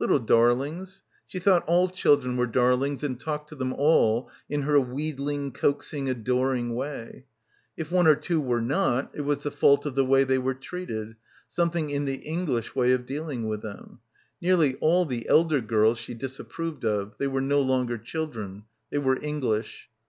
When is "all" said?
1.68-1.88, 3.72-4.28, 14.80-15.06